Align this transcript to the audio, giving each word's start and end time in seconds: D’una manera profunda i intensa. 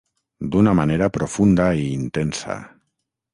D’una 0.53 0.71
manera 0.79 1.09
profunda 1.17 1.67
i 1.83 1.85
intensa. 1.99 2.57